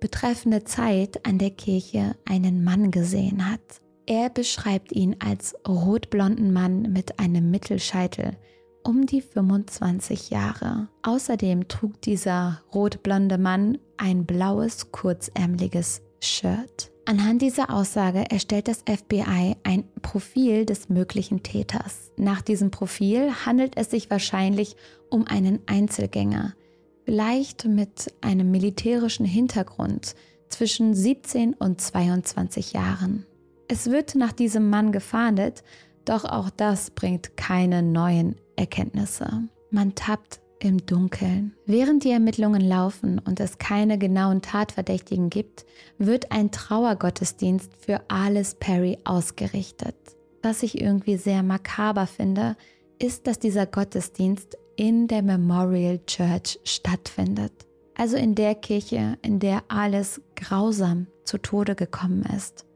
[0.00, 3.60] betreffende Zeit an der Kirche einen Mann gesehen hat.
[4.10, 8.32] Er beschreibt ihn als rotblonden Mann mit einem Mittelscheitel,
[8.82, 10.88] um die 25 Jahre.
[11.04, 16.90] Außerdem trug dieser rotblonde Mann ein blaues, kurzärmeliges Shirt.
[17.04, 22.10] Anhand dieser Aussage erstellt das FBI ein Profil des möglichen Täters.
[22.16, 24.74] Nach diesem Profil handelt es sich wahrscheinlich
[25.08, 26.56] um einen Einzelgänger,
[27.04, 30.16] vielleicht mit einem militärischen Hintergrund
[30.48, 33.24] zwischen 17 und 22 Jahren.
[33.72, 35.62] Es wird nach diesem Mann gefahndet,
[36.04, 39.44] doch auch das bringt keine neuen Erkenntnisse.
[39.70, 41.54] Man tappt im Dunkeln.
[41.66, 45.66] Während die Ermittlungen laufen und es keine genauen Tatverdächtigen gibt,
[45.98, 49.94] wird ein Trauergottesdienst für Alice Perry ausgerichtet.
[50.42, 52.56] Was ich irgendwie sehr makaber finde,
[52.98, 57.52] ist, dass dieser Gottesdienst in der Memorial Church stattfindet.
[57.94, 62.66] Also in der Kirche, in der Alice grausam zu Tode gekommen ist.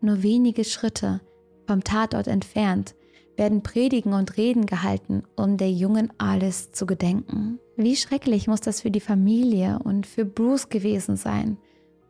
[0.00, 1.20] Nur wenige Schritte
[1.66, 2.94] vom Tatort entfernt
[3.36, 7.58] werden Predigen und Reden gehalten, um der jungen Alice zu gedenken.
[7.76, 11.56] Wie schrecklich muss das für die Familie und für Bruce gewesen sein,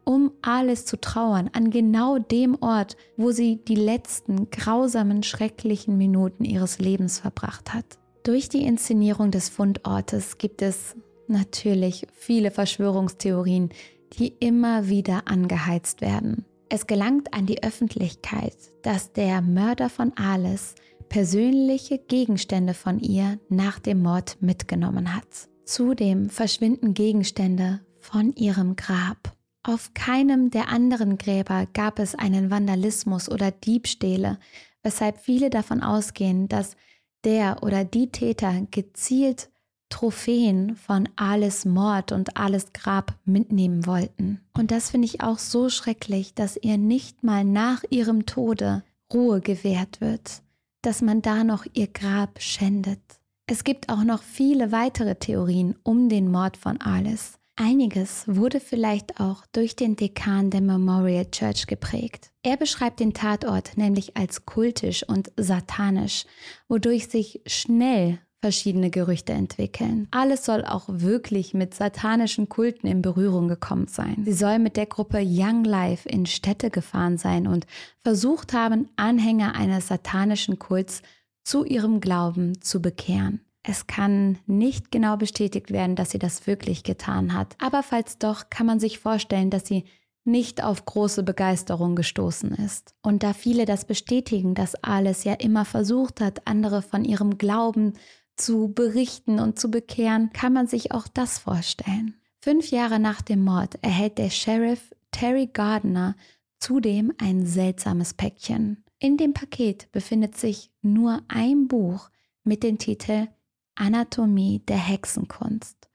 [0.04, 6.44] um Alice zu trauern an genau dem Ort, wo sie die letzten grausamen, schrecklichen Minuten
[6.44, 7.98] ihres Lebens verbracht hat.
[8.24, 10.96] Durch die Inszenierung des Fundortes gibt es
[11.28, 13.70] natürlich viele Verschwörungstheorien,
[14.18, 16.44] die immer wieder angeheizt werden.
[16.72, 20.76] Es gelangt an die Öffentlichkeit, dass der Mörder von Alice
[21.08, 25.48] persönliche Gegenstände von ihr nach dem Mord mitgenommen hat.
[25.64, 29.36] Zudem verschwinden Gegenstände von ihrem Grab.
[29.64, 34.38] Auf keinem der anderen Gräber gab es einen Vandalismus oder Diebstähle,
[34.84, 36.76] weshalb viele davon ausgehen, dass
[37.24, 39.50] der oder die Täter gezielt
[39.90, 44.40] Trophäen von Alice Mord und Alice Grab mitnehmen wollten.
[44.56, 49.40] Und das finde ich auch so schrecklich, dass ihr nicht mal nach ihrem Tode Ruhe
[49.40, 50.42] gewährt wird,
[50.82, 53.00] dass man da noch ihr Grab schändet.
[53.46, 57.40] Es gibt auch noch viele weitere Theorien um den Mord von Alice.
[57.56, 62.30] Einiges wurde vielleicht auch durch den Dekan der Memorial Church geprägt.
[62.42, 66.24] Er beschreibt den Tatort nämlich als kultisch und satanisch,
[66.68, 70.08] wodurch sich schnell verschiedene Gerüchte entwickeln.
[70.10, 74.22] Alles soll auch wirklich mit satanischen Kulten in Berührung gekommen sein.
[74.24, 77.66] Sie soll mit der Gruppe Young Life in Städte gefahren sein und
[78.02, 81.02] versucht haben, Anhänger eines satanischen Kults
[81.44, 83.40] zu ihrem Glauben zu bekehren.
[83.62, 88.48] Es kann nicht genau bestätigt werden, dass sie das wirklich getan hat, aber falls doch,
[88.48, 89.84] kann man sich vorstellen, dass sie
[90.24, 92.94] nicht auf große Begeisterung gestoßen ist.
[93.02, 97.94] Und da viele das bestätigen, dass Alice ja immer versucht hat, andere von ihrem Glauben
[98.36, 102.14] zu berichten und zu bekehren, kann man sich auch das vorstellen.
[102.40, 106.16] Fünf Jahre nach dem Mord erhält der Sheriff Terry Gardner
[106.58, 108.84] zudem ein seltsames Päckchen.
[108.98, 112.10] In dem Paket befindet sich nur ein Buch
[112.44, 113.28] mit dem Titel
[113.74, 115.88] Anatomie der Hexenkunst.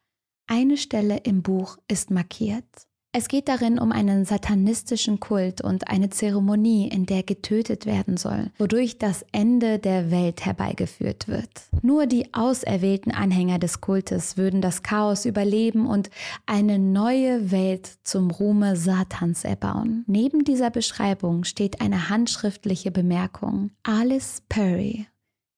[0.48, 2.88] Eine Stelle im Buch ist markiert.
[3.18, 8.52] Es geht darin um einen satanistischen Kult und eine Zeremonie, in der getötet werden soll,
[8.58, 11.48] wodurch das Ende der Welt herbeigeführt wird.
[11.82, 16.10] Nur die auserwählten Anhänger des Kultes würden das Chaos überleben und
[16.46, 20.04] eine neue Welt zum Ruhme Satans erbauen.
[20.08, 23.72] Neben dieser Beschreibung steht eine handschriftliche Bemerkung.
[23.84, 25.08] Alice Perry,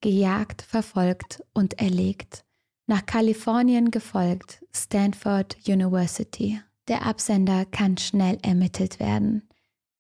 [0.02, 2.44] gejagt, verfolgt und erlegt.
[2.86, 6.60] Nach Kalifornien gefolgt, Stanford University.
[6.88, 9.44] Der Absender kann schnell ermittelt werden.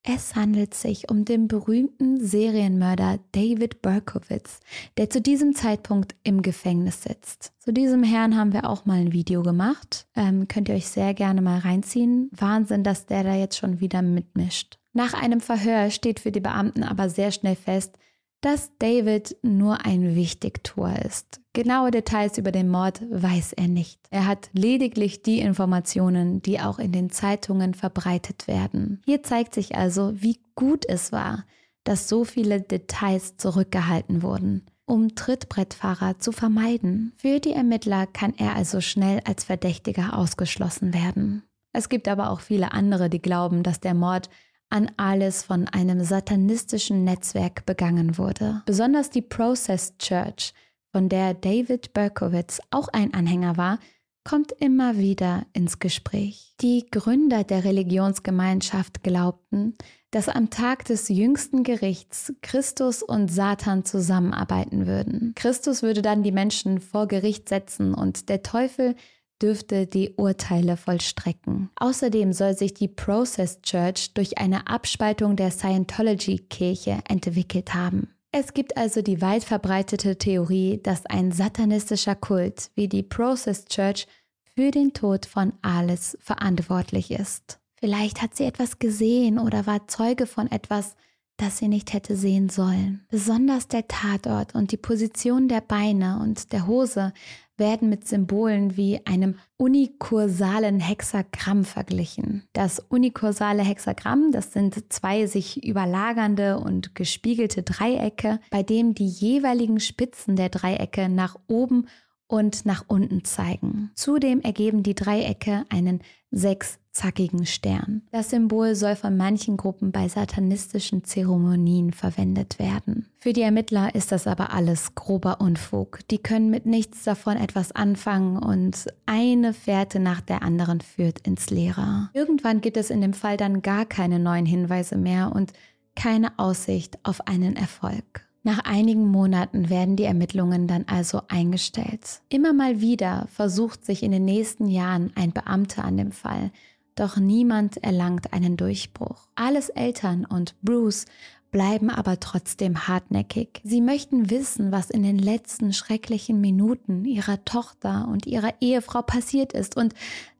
[0.09, 4.61] Es handelt sich um den berühmten Serienmörder David Berkowitz,
[4.95, 7.51] der zu diesem Zeitpunkt im Gefängnis sitzt.
[7.59, 10.07] Zu diesem Herrn haben wir auch mal ein Video gemacht.
[10.15, 12.29] Ähm, könnt ihr euch sehr gerne mal reinziehen.
[12.31, 14.79] Wahnsinn, dass der da jetzt schon wieder mitmischt.
[14.93, 17.97] Nach einem Verhör steht für die Beamten aber sehr schnell fest,
[18.39, 21.41] dass David nur ein Wichtigtuer ist.
[21.57, 23.99] Genaue Details über den Mord weiß er nicht.
[24.11, 29.01] Er hat lediglich die Informationen, die auch in den Zeitungen verbreitet werden.
[29.05, 31.45] Hier zeigt sich also, wie gut es war,
[31.83, 37.13] dass so viele Details zurückgehalten wurden, um Trittbrettfahrer zu vermeiden.
[37.17, 41.41] Für die Ermittler kann er also schnell als Verdächtiger ausgeschlossen werden.
[41.73, 44.29] Es gibt aber auch viele andere, die glauben, dass der Mord
[44.69, 48.61] an alles von einem satanistischen Netzwerk begangen wurde.
[48.67, 50.53] Besonders die Process Church,
[50.91, 53.79] von der David Berkowitz auch ein Anhänger war,
[54.23, 56.53] kommt immer wieder ins Gespräch.
[56.59, 59.73] Die Gründer der Religionsgemeinschaft glaubten,
[60.11, 65.33] dass am Tag des jüngsten Gerichts Christus und Satan zusammenarbeiten würden.
[65.35, 68.95] Christus würde dann die Menschen vor Gericht setzen und der Teufel
[69.41, 71.69] dürfte die Urteile vollstrecken.
[71.75, 78.16] Außerdem soll sich die Process Church durch eine Abspaltung der Scientology-Kirche entwickelt haben.
[78.31, 84.07] Es gibt also die weit verbreitete Theorie, dass ein satanistischer Kult wie die Process Church
[84.55, 87.59] für den Tod von Alice verantwortlich ist.
[87.79, 90.95] Vielleicht hat sie etwas gesehen oder war Zeuge von etwas,
[91.37, 93.05] das sie nicht hätte sehen sollen.
[93.09, 97.13] Besonders der Tatort und die Position der Beine und der Hose
[97.57, 102.43] werden mit Symbolen wie einem unikursalen Hexagramm verglichen.
[102.53, 109.79] Das unikursale Hexagramm, das sind zwei sich überlagernde und gespiegelte Dreiecke, bei dem die jeweiligen
[109.79, 111.87] Spitzen der Dreiecke nach oben
[112.27, 113.91] und nach unten zeigen.
[113.95, 118.01] Zudem ergeben die Dreiecke einen sechszackigen Stern.
[118.11, 123.07] Das Symbol soll von manchen Gruppen bei satanistischen Zeremonien verwendet werden.
[123.17, 125.99] Für die Ermittler ist das aber alles grober Unfug.
[126.11, 131.49] Die können mit nichts davon etwas anfangen und eine Fährte nach der anderen führt ins
[131.49, 132.09] Leere.
[132.13, 135.53] Irgendwann gibt es in dem Fall dann gar keine neuen Hinweise mehr und
[135.95, 138.26] keine Aussicht auf einen Erfolg.
[138.47, 142.21] Nach einigen Monaten werden die Ermittlungen dann also eingestellt.
[142.29, 146.51] Immer mal wieder versucht sich in den nächsten Jahren ein Beamter an dem Fall,
[146.95, 149.27] doch niemand erlangt einen Durchbruch.
[149.35, 151.07] Alles Eltern und Bruce
[151.51, 153.59] bleiben aber trotzdem hartnäckig.
[153.65, 159.51] Sie möchten wissen, was in den letzten schrecklichen Minuten ihrer Tochter und ihrer Ehefrau passiert
[159.51, 159.75] ist.
[159.75, 159.93] Und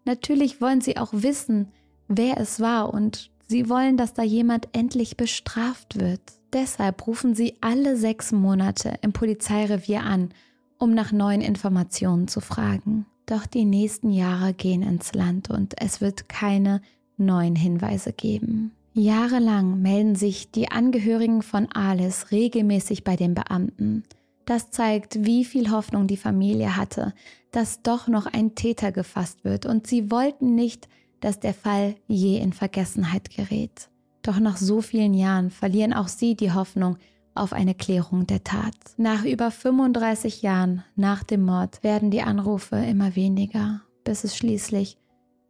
[0.06, 1.74] natürlich wollen sie auch wissen,
[2.08, 6.37] wer es war und sie wollen, dass da jemand endlich bestraft wird.
[6.54, 10.30] Deshalb rufen sie alle sechs Monate im Polizeirevier an,
[10.78, 13.06] um nach neuen Informationen zu fragen.
[13.26, 16.82] Doch die nächsten Jahre gehen ins Land und es wird keine
[17.18, 18.72] neuen Hinweise geben.
[18.94, 24.04] Jahrelang melden sich die Angehörigen von Alice regelmäßig bei den Beamten.
[24.46, 27.14] Das zeigt, wie viel Hoffnung die Familie hatte,
[27.52, 30.88] dass doch noch ein Täter gefasst wird und sie wollten nicht,
[31.20, 33.90] dass der Fall je in Vergessenheit gerät.
[34.28, 36.98] Doch nach so vielen Jahren verlieren auch sie die Hoffnung
[37.34, 38.76] auf eine Klärung der Tat.
[38.98, 44.98] Nach über 35 Jahren nach dem Mord werden die Anrufe immer weniger, bis es schließlich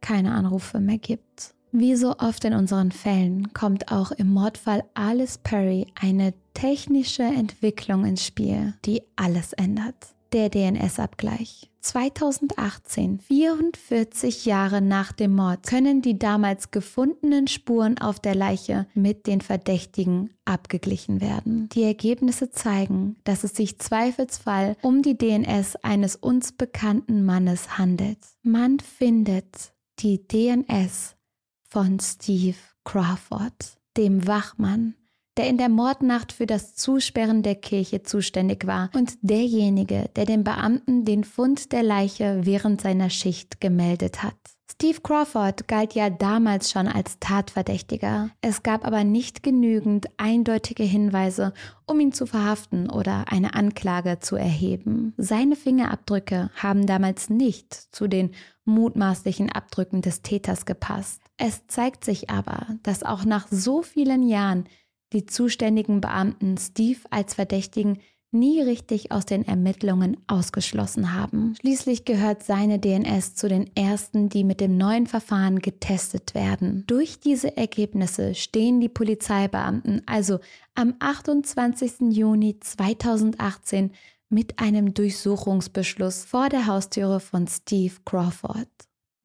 [0.00, 1.54] keine Anrufe mehr gibt.
[1.72, 8.04] Wie so oft in unseren Fällen kommt auch im Mordfall Alice Perry eine technische Entwicklung
[8.04, 11.70] ins Spiel, die alles ändert der DNS-Abgleich.
[11.80, 19.26] 2018, 44 Jahre nach dem Mord, können die damals gefundenen Spuren auf der Leiche mit
[19.26, 21.68] den Verdächtigen abgeglichen werden.
[21.70, 28.18] Die Ergebnisse zeigen, dass es sich zweifelsfall um die DNS eines uns bekannten Mannes handelt.
[28.42, 31.16] Man findet die DNS
[31.68, 34.94] von Steve Crawford, dem Wachmann
[35.38, 40.42] der in der Mordnacht für das Zusperren der Kirche zuständig war und derjenige, der den
[40.42, 44.34] Beamten den Fund der Leiche während seiner Schicht gemeldet hat.
[44.70, 48.30] Steve Crawford galt ja damals schon als Tatverdächtiger.
[48.42, 51.52] Es gab aber nicht genügend eindeutige Hinweise,
[51.86, 55.14] um ihn zu verhaften oder eine Anklage zu erheben.
[55.16, 58.32] Seine Fingerabdrücke haben damals nicht zu den
[58.66, 61.22] mutmaßlichen Abdrücken des Täters gepasst.
[61.38, 64.68] Es zeigt sich aber, dass auch nach so vielen Jahren
[65.12, 67.98] die zuständigen Beamten Steve als Verdächtigen
[68.30, 71.54] nie richtig aus den Ermittlungen ausgeschlossen haben.
[71.60, 76.84] Schließlich gehört seine DNS zu den ersten, die mit dem neuen Verfahren getestet werden.
[76.86, 80.40] Durch diese Ergebnisse stehen die Polizeibeamten also
[80.74, 82.10] am 28.
[82.10, 83.92] Juni 2018
[84.28, 88.68] mit einem Durchsuchungsbeschluss vor der Haustüre von Steve Crawford.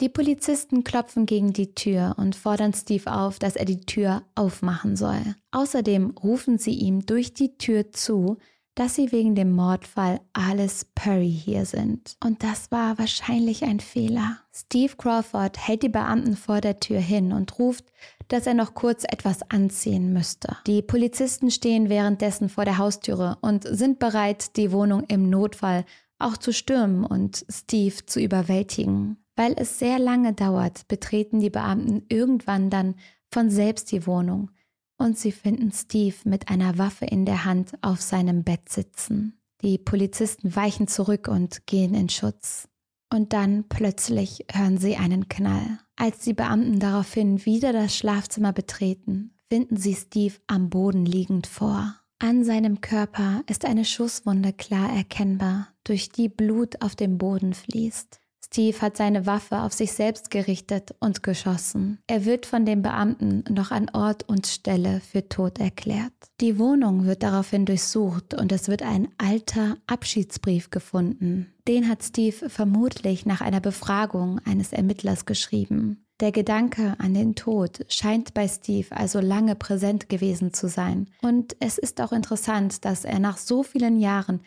[0.01, 4.95] Die Polizisten klopfen gegen die Tür und fordern Steve auf, dass er die Tür aufmachen
[4.95, 5.35] soll.
[5.51, 8.37] Außerdem rufen sie ihm durch die Tür zu,
[8.75, 12.17] dass sie wegen dem Mordfall Alice Perry hier sind.
[12.23, 14.39] Und das war wahrscheinlich ein Fehler.
[14.51, 17.85] Steve Crawford hält die Beamten vor der Tür hin und ruft,
[18.29, 20.57] dass er noch kurz etwas anziehen müsste.
[20.65, 25.85] Die Polizisten stehen währenddessen vor der Haustüre und sind bereit, die Wohnung im Notfall
[26.17, 29.22] auch zu stürmen und Steve zu überwältigen.
[29.36, 32.95] Weil es sehr lange dauert, betreten die Beamten irgendwann dann
[33.31, 34.51] von selbst die Wohnung
[34.97, 39.39] und sie finden Steve mit einer Waffe in der Hand auf seinem Bett sitzen.
[39.61, 42.67] Die Polizisten weichen zurück und gehen in Schutz.
[43.11, 45.79] Und dann plötzlich hören sie einen Knall.
[45.95, 51.95] Als die Beamten daraufhin wieder das Schlafzimmer betreten, finden sie Steve am Boden liegend vor.
[52.19, 58.19] An seinem Körper ist eine Schusswunde klar erkennbar, durch die Blut auf dem Boden fließt.
[58.53, 61.97] Steve hat seine Waffe auf sich selbst gerichtet und geschossen.
[62.05, 66.13] Er wird von den Beamten noch an Ort und Stelle für tot erklärt.
[66.39, 71.51] Die Wohnung wird daraufhin durchsucht und es wird ein alter Abschiedsbrief gefunden.
[71.67, 76.05] Den hat Steve vermutlich nach einer Befragung eines Ermittlers geschrieben.
[76.19, 81.09] Der Gedanke an den Tod scheint bei Steve also lange präsent gewesen zu sein.
[81.23, 84.41] Und es ist auch interessant, dass er nach so vielen Jahren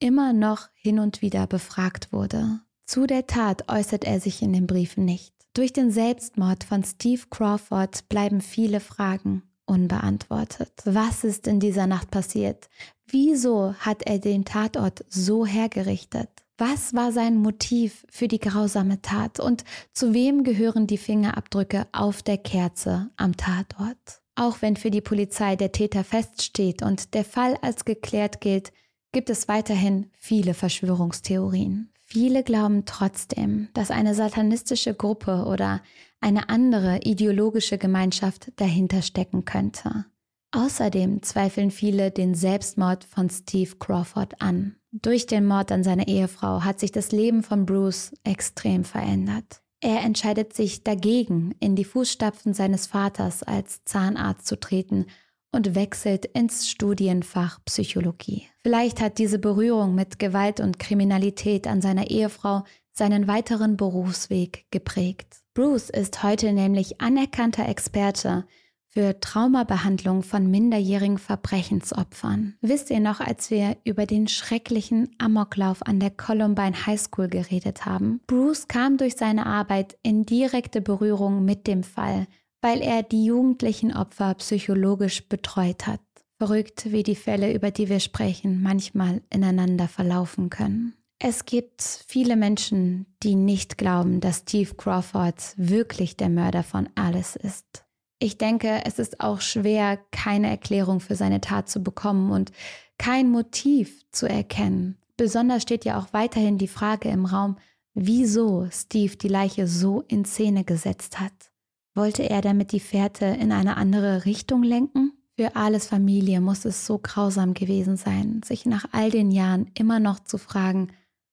[0.00, 2.58] immer noch hin und wieder befragt wurde.
[2.84, 5.34] Zu der Tat äußert er sich in den Briefen nicht.
[5.54, 10.72] Durch den Selbstmord von Steve Crawford bleiben viele Fragen unbeantwortet.
[10.84, 12.68] Was ist in dieser Nacht passiert?
[13.06, 16.28] Wieso hat er den Tatort so hergerichtet?
[16.58, 22.22] Was war sein Motiv für die grausame Tat und zu wem gehören die Fingerabdrücke auf
[22.22, 24.22] der Kerze am Tatort?
[24.34, 28.72] Auch wenn für die Polizei der Täter feststeht und der Fall als geklärt gilt,
[29.12, 31.91] gibt es weiterhin viele Verschwörungstheorien.
[32.12, 35.80] Viele glauben trotzdem, dass eine satanistische Gruppe oder
[36.20, 40.04] eine andere ideologische Gemeinschaft dahinter stecken könnte.
[40.50, 44.76] Außerdem zweifeln viele den Selbstmord von Steve Crawford an.
[44.90, 49.62] Durch den Mord an seine Ehefrau hat sich das Leben von Bruce extrem verändert.
[49.80, 55.06] Er entscheidet sich dagegen, in die Fußstapfen seines Vaters als Zahnarzt zu treten
[55.52, 58.48] und wechselt ins Studienfach Psychologie.
[58.62, 65.42] Vielleicht hat diese Berührung mit Gewalt und Kriminalität an seiner Ehefrau seinen weiteren Berufsweg geprägt.
[65.54, 68.44] Bruce ist heute nämlich anerkannter Experte
[68.92, 72.56] für Traumabehandlung von minderjährigen Verbrechensopfern.
[72.60, 77.86] Wisst ihr noch, als wir über den schrecklichen Amoklauf an der Columbine High School geredet
[77.86, 78.20] haben?
[78.26, 82.26] Bruce kam durch seine Arbeit in direkte Berührung mit dem Fall
[82.62, 86.00] weil er die jugendlichen Opfer psychologisch betreut hat.
[86.38, 90.94] Verrückt, wie die Fälle, über die wir sprechen, manchmal ineinander verlaufen können.
[91.18, 97.36] Es gibt viele Menschen, die nicht glauben, dass Steve Crawford wirklich der Mörder von Alice
[97.36, 97.84] ist.
[98.18, 102.50] Ich denke, es ist auch schwer, keine Erklärung für seine Tat zu bekommen und
[102.98, 104.96] kein Motiv zu erkennen.
[105.16, 107.56] Besonders steht ja auch weiterhin die Frage im Raum,
[107.94, 111.51] wieso Steve die Leiche so in Szene gesetzt hat.
[111.94, 115.12] Wollte er damit die Fährte in eine andere Richtung lenken?
[115.36, 119.98] Für Ales Familie muss es so grausam gewesen sein, sich nach all den Jahren immer
[119.98, 120.88] noch zu fragen,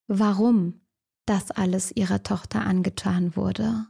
[0.08, 0.82] warum
[1.26, 3.86] das alles ihrer Tochter angetan wurde.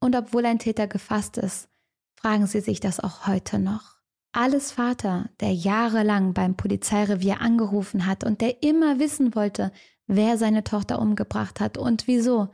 [0.00, 1.68] Und obwohl ein Täter gefasst ist,
[2.14, 3.94] fragen sie sich das auch heute noch.
[4.32, 9.72] Alles Vater, der jahrelang beim Polizeirevier angerufen hat und der immer wissen wollte,
[10.06, 12.48] wer seine Tochter umgebracht hat und wieso,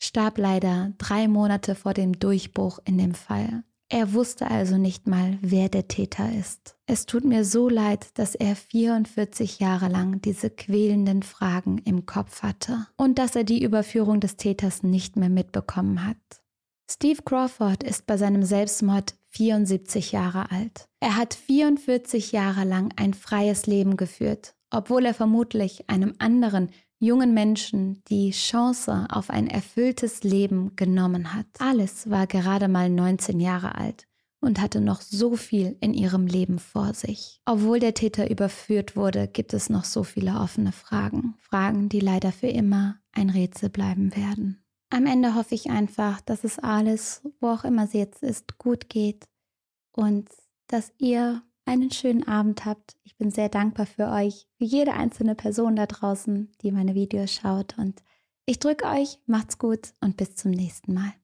[0.00, 3.62] starb leider drei Monate vor dem Durchbruch in dem Fall.
[3.92, 6.76] Er wusste also nicht mal, wer der Täter ist.
[6.86, 12.42] Es tut mir so leid, dass er 44 Jahre lang diese quälenden Fragen im Kopf
[12.42, 16.16] hatte und dass er die Überführung des Täters nicht mehr mitbekommen hat.
[16.88, 20.88] Steve Crawford ist bei seinem Selbstmord 74 Jahre alt.
[21.00, 26.70] Er hat 44 Jahre lang ein freies Leben geführt, obwohl er vermutlich einem anderen
[27.00, 31.46] jungen Menschen die Chance auf ein erfülltes Leben genommen hat.
[31.58, 34.06] Alice war gerade mal 19 Jahre alt
[34.40, 37.40] und hatte noch so viel in ihrem Leben vor sich.
[37.46, 41.34] Obwohl der Täter überführt wurde, gibt es noch so viele offene Fragen.
[41.38, 44.62] Fragen, die leider für immer ein Rätsel bleiben werden.
[44.90, 48.88] Am Ende hoffe ich einfach, dass es Alice, wo auch immer sie jetzt ist, gut
[48.88, 49.24] geht
[49.92, 50.28] und
[50.66, 52.96] dass ihr einen schönen Abend habt.
[53.04, 57.32] Ich bin sehr dankbar für euch, für jede einzelne Person da draußen, die meine Videos
[57.32, 57.78] schaut.
[57.78, 58.02] Und
[58.44, 61.19] ich drücke euch, macht's gut und bis zum nächsten Mal.